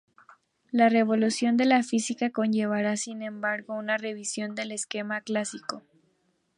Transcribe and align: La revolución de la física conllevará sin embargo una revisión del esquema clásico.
La 0.71 0.89
revolución 0.89 1.57
de 1.57 1.65
la 1.65 1.83
física 1.83 2.31
conllevará 2.31 2.97
sin 2.97 3.21
embargo 3.21 3.75
una 3.75 3.97
revisión 3.99 4.55
del 4.55 4.71
esquema 4.71 5.21
clásico. 5.21 5.83